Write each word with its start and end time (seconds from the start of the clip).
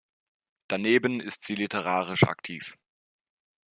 Daneben 0.67 1.19
ist 1.19 1.43
sie 1.43 1.53
literarisch 1.53 2.23
aktiv. 2.23 2.75